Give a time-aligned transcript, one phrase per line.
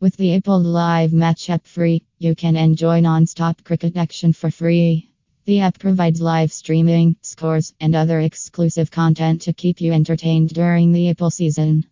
[0.00, 4.50] With the IPL Live Match app free, you can enjoy non stop cricket action for
[4.50, 5.10] free.
[5.44, 10.92] The app provides live streaming, scores, and other exclusive content to keep you entertained during
[10.92, 11.84] the IPL season.